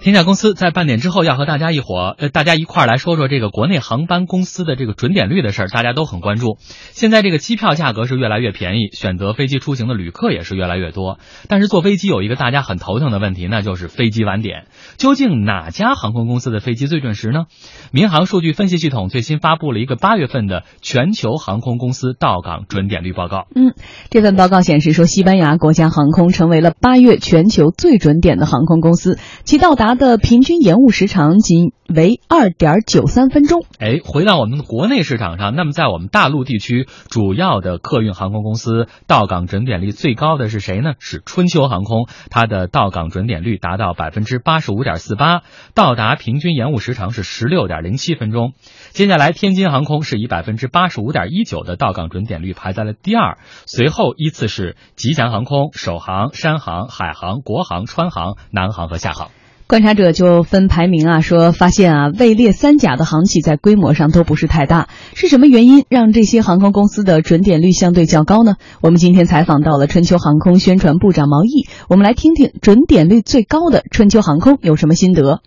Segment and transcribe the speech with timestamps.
[0.00, 6.56] 天下公司在半点之后要和大家一伙呃，大家一块儿来说说这个国内航班公司的这个准点率的事儿，大家都很关注。
[6.92, 11.18] 现在这个机票价格是越来越便宜，选择飞机出行的旅客也是越来越多。
[11.48, 14.68] 但是坐飞机有一个大家很头疼的问题，那就是飞机晚点。
[14.98, 17.46] 究竟哪家航空公司的飞机最准时呢？
[17.90, 23.48] 民航数据分析系统最新发布了一个八月份的全球航空公司到港准点率报告。
[23.56, 23.74] 嗯，
[24.10, 29.87] 这份报告显示说，西班牙国家航空成为了八月全球最准点的航空公司，其到达。
[29.94, 33.64] 的平均延误时长仅为二点九三分钟。
[33.78, 40.92] 哎，回到我们国内市场上，那么在我们大陆地区主要的客运航空公司到港准点率最高的是谁呢？
[40.98, 45.42] 是春秋航空，它的到港准点率达到百分之八十五点四八，
[45.74, 48.52] 到达平均延误时长是十六点零七分钟。
[48.90, 59.30] 接下来，天津航空是以百分之八十五点一九的到港准点率排在了第二，随后依次是吉祥航空、首航、山航、海航、国航、川航、南航和厦航。
[59.68, 68.56] 观察者就分排名啊，说发现啊，位列三甲的航企在规模上都不是太大，是什么原因让这些航空公司的准点率相对较高呢？
[68.80, 75.42] 我们今天采访到了春秋航空宣传部长毛毅，我们来听听准点率最高的春秋航空有什么心得。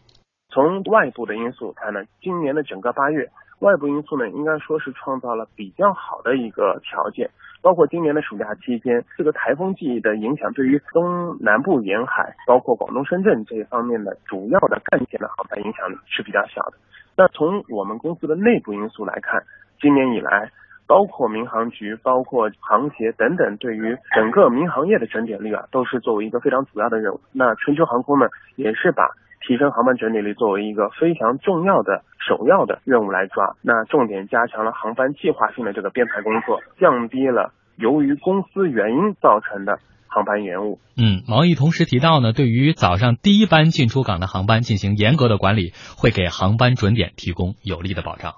[0.54, 7.32] 从外部的因素看呢，今年的整个八月，外部因素呢应该说是创造了比较好的一个条件。
[7.62, 16.74] 包括今年的暑假期间，这个台风季的影响对于东南部沿海，包括广东深圳这一方面的主要的干线的航班影响是比较小的。
[17.16, 19.44] 那从我们公司的内部因素来看，
[19.80, 20.50] 今年以来，
[20.88, 27.22] 包括民航局、包括航协等等，对于整个民航业的整点率啊，都是作为一个非常主要的任务。
[27.32, 29.12] 那春秋航空呢，也是把
[29.48, 32.04] 提升航班准点率作为一个非常重要的。
[32.22, 40.78] 首要的任务来抓，那重点加强了航班计划性的这个编排工作，降低了由于公司原因造成的航班延误。
[40.96, 48.34] 嗯，毛毅同时提到呢，对于早上第一班进出港的航班进行严格的管理，会给航班准点提供有力的保障。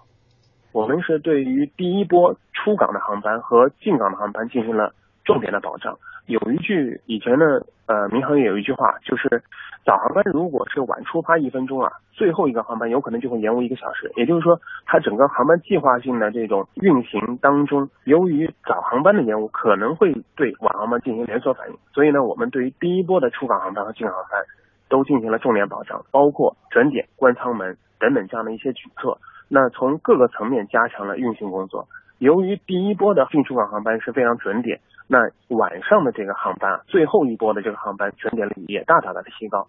[0.71, 5.97] 我们是对于第一波出港的航班和进港的航班进行了重点的保障。
[6.25, 7.45] 有一句以前呢，
[7.85, 9.43] 呃，民航业有一句话，就是
[9.85, 14.11] 早航班如果是晚出发一分钟啊，最后一个航班有可能就会延误一个小时。
[14.15, 21.77] 也就是说，它整个航班计划性的这种运行当中，由于早航班的延误，可能会对晚航班进行连锁反应。
[21.93, 24.45] 所以呢，我们对于第一波的出港航班和进港航班
[24.87, 29.19] 都进行了重点保障，包括准点、关舱门等等这样的一些举措。
[29.49, 31.87] 那从各个层面加强了运行工作。
[32.19, 34.79] 由于第一波的进出港航班是非常准点。
[35.13, 39.67] 那晚上的这个航班，最后一波的这个航班准点率也大大的提高。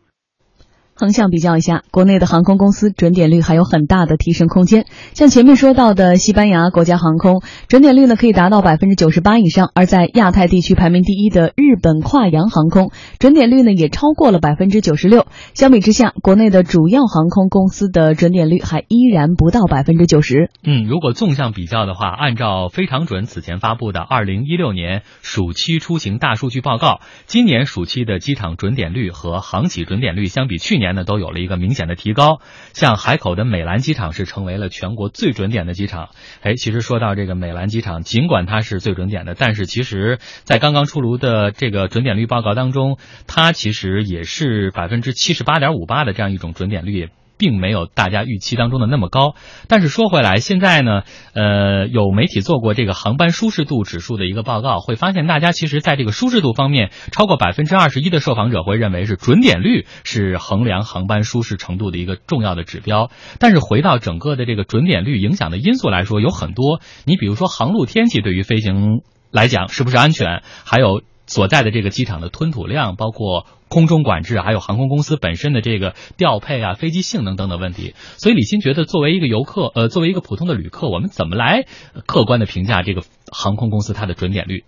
[0.96, 4.86] 横向比较一下，国内的航空公司准点率还有很大的提升空间。
[5.12, 15.26] 像前面说到的西班牙国家航空，准点率呢可以达到百分之九十八以上；而在亚太地区排名第一的日本跨洋航空，准点率呢也超过了百分之九十六。
[15.52, 20.48] 相比之下，国内的主要航空公司的准点率还依然不到百分之九十。
[20.62, 30.83] 嗯，如果纵向比较的话，按照非常准此前发布的二零一六年暑期出行大数据报告，今年暑期的机场准点率和航企准点率相比去年。
[30.84, 32.40] 年呢都有了一个明显的提高，
[32.74, 36.10] 像海口的美兰机场是成为了全国最准点的机场。
[36.42, 47.08] 哎，其实说到这个美兰机场，尽管它是最准点的，但是其实在刚刚出炉的这个准点率报告当中，它其实也是百分之七十八点五八的这样一种准点率。
[47.44, 49.34] 并没有大家预期当中的那么高，
[49.68, 51.02] 但是说回来，现在呢，
[51.34, 63.10] 呃，有媒体做过这个航班舒适度指数的一个报告，会发现大家其实在这个舒适度方面，超过百分之二十一的受访者会认为是准点率是衡量航班舒适程度的一个重要的指标。
[63.38, 71.02] 但是回到整个的这个准点率影响的因素来说，有很多，你比如说航路天气对于飞行来讲是不是安全，还有。
[71.26, 77.94] 所在的这个机场的吞吐量，包括空中管制，还有航空公司本身的这个调配啊、飞机性能等等问题。
[78.16, 81.66] 所以李欣觉得，作为一个游客，呃，作为一个普通的旅客，我们怎么来
[82.06, 84.64] 客观的评价这个航空公司它的准点率？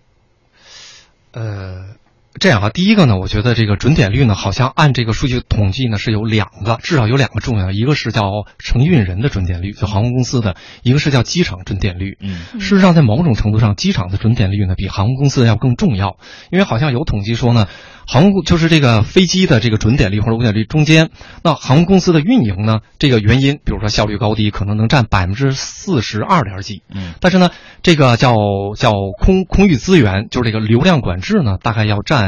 [1.31, 1.95] 呃。
[2.39, 12.17] 这样啊，第一个呢，我觉得这个准点率呢，好像按这个数据统计呢是有两个，至少有两个重要，一个是叫承运人的准点率，就航空公司的；一个是叫机场准点率。
[12.21, 16.17] 嗯，事实上，在某种程度上，机场的准点率呢比航空公司的要更重要，
[16.51, 17.67] 因为好像有统计说呢。
[18.09, 21.09] 航空就是这个飞机的这个准点率或者误点率中间，
[21.43, 22.79] 那航空公司的运营呢？
[22.99, 26.83] 这个原因，比如说效率高低，可能能占百分之四十二点几。
[26.89, 27.49] 嗯，但是呢，
[27.83, 28.33] 这个叫
[28.77, 32.26] 叫空空域资源，就是这个流量管制呢，大概要占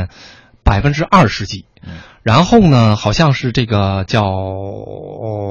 [0.64, 1.66] 百分之二十几。
[1.84, 1.94] 嗯。
[2.24, 4.24] 然后呢，好像是这个叫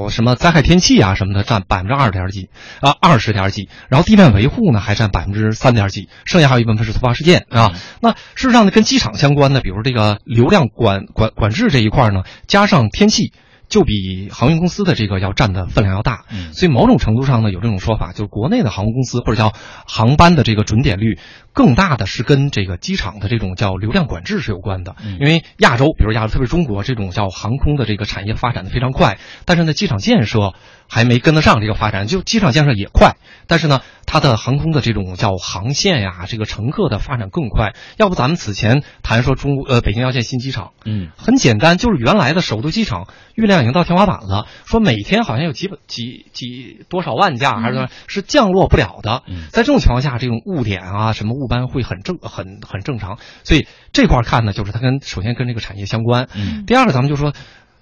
[0.09, 2.49] 什么灾害天气啊什么的，占百分之二点几
[2.79, 3.67] 啊，二十点几。
[3.89, 7.73] 然后地面维护呢，还占百分之三点几，剩下还有一部分是突发事件啊。
[8.01, 13.33] 那事实上呢，跟机场相关的，比如这个流量管管管制这一块呢，加上天气。
[13.69, 16.25] 就比航运公司的这个要占的分量要大。
[16.31, 19.53] 嗯所以某种程度上呢，有这种说法，就是国内的航空公司或者叫
[19.87, 21.17] 航班的这个准点率，
[21.53, 24.95] 更大的是跟这个机场的这种叫流量管制是有关的。
[25.05, 30.53] 嗯因为亚洲，比如亚洲，特别是中国这种叫航空的这个产业发展的非常快，但是呢，机场建设
[30.89, 32.07] 还没跟得上这个发展。
[32.07, 33.17] 就机场建设也快，
[33.47, 37.75] 但是呢，它的航空的这种叫航线呀，这个乘客的发展更快。
[37.97, 49.23] 要不咱们此前谈说中呃北京要建新机场，嗯很简单，就是原来的首都机场运量已经到天花板了，说每天好像有几百几几多少万架，还是说是降落不了的。
[49.27, 53.17] 嗯在这种情况下，这种误点啊，什么误班会很正很很正常。
[53.43, 56.27] 所以这块儿看呢，就是它跟首先跟这个产业相关。
[56.35, 57.33] 嗯第二个，咱们就说。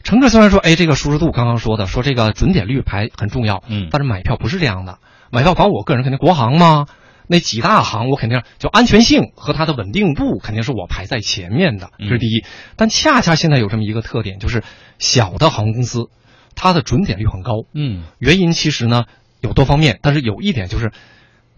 [0.03, 4.99] 乘客虽然说，哎，这个舒适度刚刚说的，说这个准点率排很重要，嗯但是买票不是这样的。
[5.31, 6.85] 买票，管我个人肯定国航嘛，
[7.27, 12.43] 那几大行我肯定就安全性和它的稳定度肯定是我排在前面的，这是第一。
[12.75, 14.63] 但恰恰现在有这么一个特点，就是
[14.97, 16.09] 小的航空公司，
[16.55, 17.65] 它的准点率很高。
[17.73, 19.05] 嗯原因其实呢
[19.41, 20.91] 有多方面，但是有一点就是，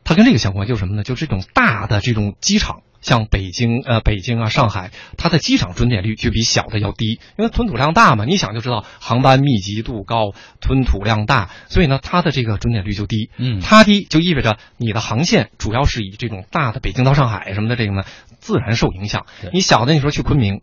[0.04, 1.04] 它跟这个相关，就是什么呢？
[1.04, 8.26] 就是这种大的这种机场，像北京、呃北京啊、上海，它的机场准点率就比小的要低，因为吞吐量大嘛。
[8.26, 13.30] 你想就知道，航班密集度高，吞吐量大，所以呢，它的这个准点率就低。
[13.38, 18.04] 嗯它低就意味着你的航线主要是以这种大的北京到上海什么的这个呢，
[18.40, 19.26] 自然受影响。
[19.54, 20.62] 你小的你说去昆明。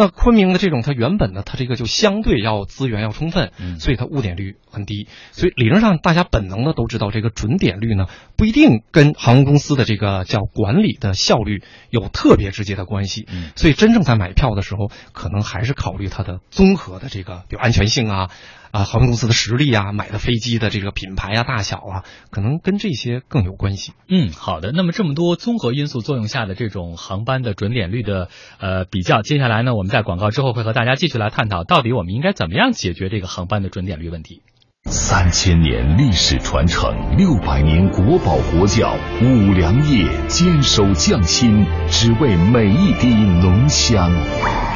[0.00, 5.08] 那昆明的这种，它原本呢，它这个就相对要资源要充分，嗯所以它误点率很低。
[5.30, 13.26] 所以理论上，大家本能的都知道，这个准点率呢不一定跟航空公司的这个叫管理的效率有特别直接的关系。
[13.30, 18.30] 嗯所以真正在买票的时候，可能还是考虑它的综合的这个，比如安全性啊，
[18.70, 23.92] 啊，航空公司的实力啊，买的飞机的这个品牌啊、大小啊，可能跟这些更有关系。
[24.08, 24.72] 嗯，好的。
[24.72, 28.28] 那么这么多综合因素作用下的这种航班的准点率的
[28.58, 34.42] 呃比较，接下来呢，我们在广告之后会和大家继续来探讨，到底我们应该怎么样解决这个航班的准点率问题。
[34.84, 44.69] 三千年历史传承，六百年国宝国窖，五粮液坚守匠心，只为每一滴浓香。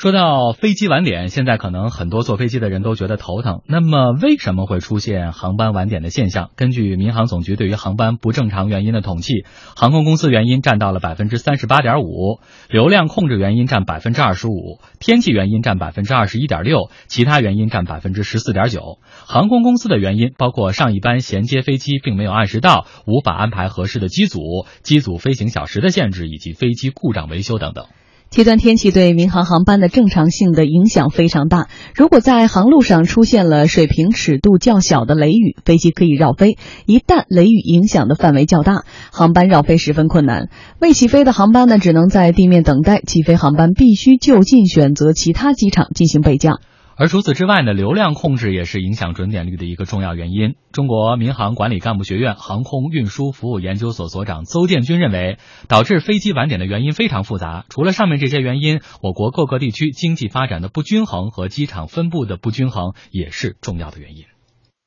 [0.00, 3.60] 说到飞机晚点，现在可能很多坐飞机的人都觉得头疼。
[3.66, 6.52] 那么，为什么会出现航班晚点的现象？
[6.56, 9.44] 根据民航总局对于航班不正常原因的统计，
[9.76, 19.00] 航空公司原因占到了百分之三十八点五，流量控制原因占百分之二十五，天气原因占百分之二十一点六，其他原因占百分之十四点九。
[19.26, 24.40] 航空公司的原因包括上一班衔接飞机并没有按时到，无法安排合适的机组、
[24.82, 27.84] 机组飞行小时的限制，以及飞机故障维修等等。
[28.30, 31.66] 极端天气对民航航班的正常性的影响非常大。
[31.96, 36.52] 如果在航路上出现了水平尺度较小的雷雨，飞机可以绕飞；
[36.86, 40.48] 一旦雷雨影响的范围较大，航班绕飞十分困难。
[40.78, 46.60] 未起飞的航班呢，只能在地面等待；起飞航班必须就近选择其他机场进行备降。
[47.00, 50.56] 而除此之外呢，流量控制也是影响准点率的一个重要原因。
[50.70, 57.64] 中国民航管理干部学院航空运输服务研究所所长邹建军认为，导致飞机晚点的原因非常复杂。
[57.70, 64.24] 除了上面这些原因，我国各个地区经济发展的不均衡和机场分布的不均衡也是重要的原因。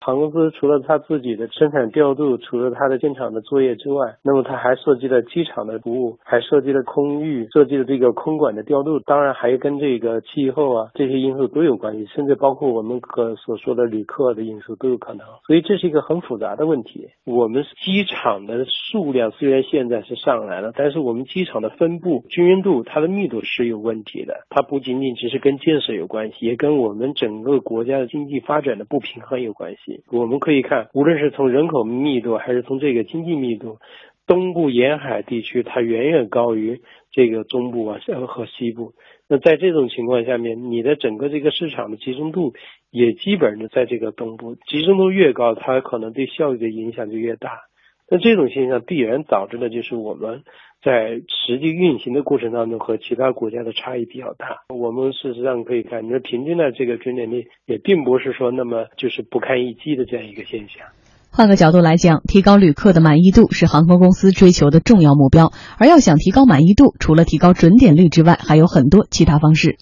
[0.06, 15.26] 航空公司除了它自己的生产调度，除了它的现场的作业之外，那么它还涉及了机场的服务，还涉及了空域，涉及了这个空管的调度，当然还跟这个气候啊这些因素都有关系，甚至包括我们可所说的旅客的因素都有可能。
[15.48, 17.07] 所以这是一个很复杂的问题。
[17.24, 24.45] 我们机场的数量虽然现在是上来了，但是我们机场的分布均匀度，它的密度是有问题的。
[24.50, 29.93] 它不仅仅只是跟建设有关系，也跟我们整个国家的经济发展的不平衡有关系。
[30.12, 33.78] 我们可以看，无论是从人口密度还是从这个经济密度，
[34.26, 36.81] 东部沿海地区它远远高于
[37.12, 38.94] 这个中部啊和西部。
[39.28, 42.54] 那在这种情况下面，你的整个这个市场的集中度
[42.92, 47.62] 也基本上在这个东部，集中度越高，它可能对效益的影响就越大。
[48.09, 50.44] 那这种现象必然导致的就是我们
[50.83, 54.68] 在实际运行的过程当中和其他国家的差异比较大。
[54.75, 60.87] 我们事实上可以看，你说平均的这个准点率也并不是说那么就是不堪一击的这样一个现象。
[61.31, 65.52] 换个角度来讲，提高旅客的满意度是航空公司追求的重要目标。
[65.80, 69.78] 而要想提高满意度，除了提高准点率之外，还有很多其他方式。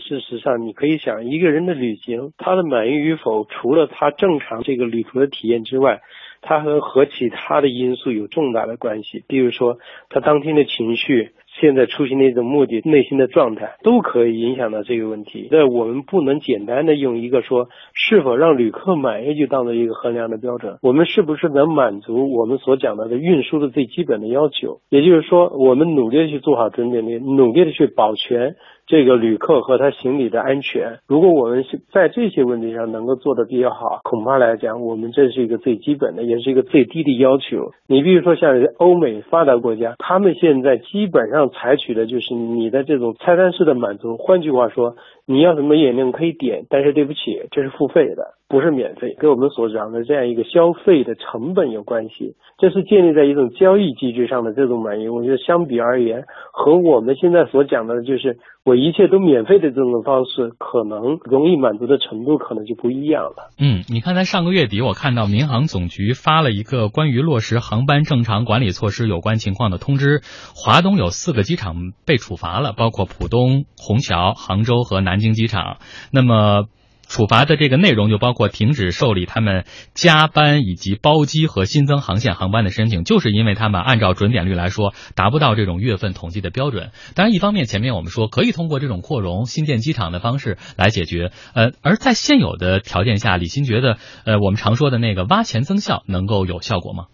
[0.00, 6.00] 事实上，你可以想，一个人的旅行，他的满意与否，除了他正常这个旅途的体验之外，
[6.42, 9.22] 他和和其他的因素有重大的关系。
[9.28, 9.78] 比如说，
[10.08, 15.48] 他当天的情绪、现在出行的一种目的、内心的状态，都可以影响到这个问题。
[15.50, 20.78] 那我们不能简单的用一个说是否让旅客满意就当做一个衡量的标准。
[20.82, 24.80] 我们是不是能满足我们所讲到的运输的最基本的要求？
[24.88, 28.56] 也就是说，我们努力的去做好准点率，努力的去保全。
[28.90, 37.70] 这个旅客和他行李的安全，如果我们在这些问题上能够做得比较好，恐怕来讲，我们这是一个最基本的，也是一个最低的要求。
[37.86, 44.16] 你比如说像欧美发达国家，他们现在基本上采取的就是你的这种菜单式的满足。
[44.16, 44.96] 换句话说，
[45.26, 47.20] 你要什么饮料可以点，但是对不起，
[47.52, 52.34] 这是付费的，不是免费，跟我们所讲的这样一个消费的成本有关系。
[52.58, 55.08] 这是建立在一种交易机制上的这种满意。
[55.08, 58.80] 我觉得相比而言，和我们现在所讲的就是我。
[58.80, 63.52] 一切都免费的这种方式，可能容易满足的程度可能就不一样了。
[63.60, 70.22] 嗯，你看，在上个月底，我看到民航总局发了一个关于落实航班正常管理措施有关情况的通知，
[70.56, 75.78] 华东有四个机场被处罚了，包括浦东、虹桥、杭州和南南京机场。
[76.12, 76.68] 那么。
[77.10, 79.64] 处罚的这个内容就包括停止受理他们
[79.94, 86.92] 加班以及包机和新增航线航班的申请，就是因为他们按照准点率来说达不到这种月份统计的标准。
[87.16, 97.06] 当然，一方面前面我们说可以通过这种扩容、新建机场的方式来解决，呃，而在现有的条件下，李欣觉得，呃，我们常说的那个挖潜增效能够有效果吗？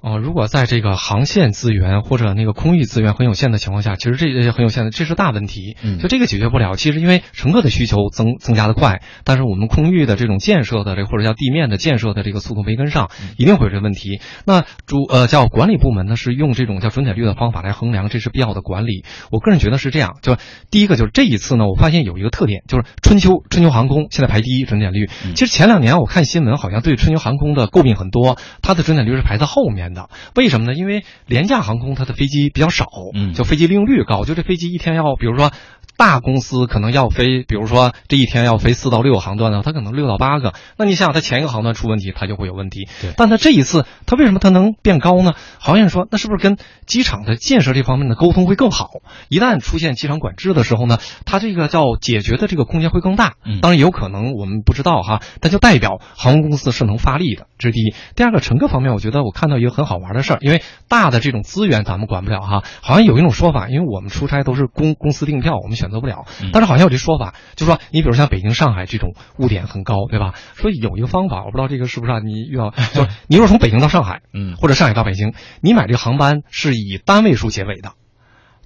[0.00, 5.76] 哦，如果在这个航线资源或者那个空域资源很有限的情况下，其实这些很有限的，这是大问题。
[5.82, 6.76] 嗯，就这个解决不了。
[6.76, 14.20] 其实因为乘客的需求增增加的快，但是我们空域的这种建设的这或者叫地面的建设的这个速度没跟上，一定会有这问题。
[14.44, 19.04] 那主呃叫管理部门呢是用这种叫准点率的方法来衡量，这是必要的管理。
[19.32, 20.12] 我个人觉得是这样。
[20.22, 20.36] 就
[20.70, 25.08] 第一个就是这一次呢，我发现有一个特点，就是春秋春秋航空现在排第一准点率。
[25.34, 30.08] 其实前两年我看新闻好像对春秋航空的诟病很多，它的准点率是排在后面的。
[30.34, 30.74] 为什么呢？
[30.74, 35.52] 因为廉价航空它的飞机比较少，嗯，就飞机利用率高，就这飞机一天要，比如说。
[35.96, 40.54] 大公司可能要飞，比如说这一天要飞四到六个航段呢，它可能六到八个。
[40.76, 42.86] 那你想想，它前一个航段出问题，它就会有问题。
[43.00, 43.12] 对。
[43.16, 45.32] 但它这一次，它为什么它能变高呢？
[45.58, 48.90] 好像说，那是不是跟机场的建设这方面的沟通会更好？
[49.28, 53.32] 一旦出现机场管制的时候呢，它这个叫解决的这个空间会更大。
[53.44, 53.60] 嗯。
[53.60, 57.92] 当然也有可能我们不知道哈，但就代表航空公司是能发力的，这是第一。
[58.14, 66.68] 第二个乘客方面，我觉得我看到一个很好玩的事儿，因为大的这种资源咱们管不了哈，好像有一种说法，因为我们出差都是公公司订票，我们选择不了，但是。
[66.68, 70.34] 好像有这说法，就说你比如像北京、上海这种误点很高，对吧？
[70.54, 72.18] 所以有一个方法，我不知道这个是不是啊？
[72.18, 75.32] 你遇到就是你如果从北京到上海，嗯，或者上海到北京，
[75.62, 77.92] 你买这个航班是以单位数结尾的，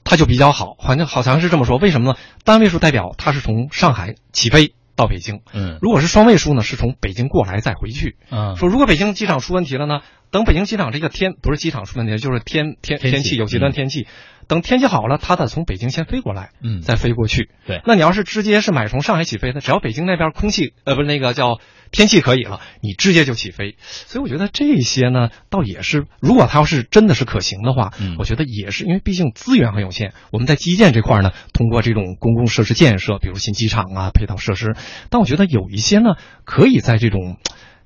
[0.02, 0.74] 它就比较好。
[0.80, 2.18] 好像好像是这么说，为什么呢？
[2.44, 8.16] 单位数代表它是从上海起飞到北京，嗯，如果是双位数呢，是从北京过来再回去。
[8.30, 14.06] 嗯，说如果北京机场出问题了呢，等北京机场这个天不是机场出问题，就是天天天气有极端天气。
[14.48, 17.50] 等天气好了，他得从北京先飞过来，嗯，再飞过去。
[17.66, 23.76] 对，那你要是直接是买从上海起飞的，只要北京那边空气呃不是那个叫天气可以了，你直接就起飞。
[23.82, 30.12] 所以我觉得这些呢，倒也是，如果它要是真的是可行的话，嗯，我觉得也是，因为毕竟资源很有限。
[30.30, 34.74] 我们在基建这块呢，通过这种公共设施建设，比如新机场啊、配套设施，
[35.10, 37.36] 但我觉得有一些呢，可以在这种。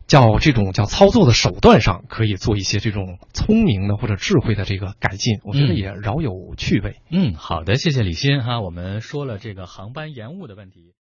[0.07, 6.97] 叫这种叫操作的手段上，可以做一些这种聪明的或者智慧的这个改进，我觉得也饶有趣味。
[7.11, 10.93] 嗯，好的，谢谢李欣哈，我们说了这个航班延误的问题。